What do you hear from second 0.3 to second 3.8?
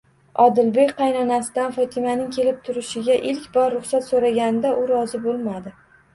Odilbek qaynonasidan Fotimaning kelib turishiga ilk bor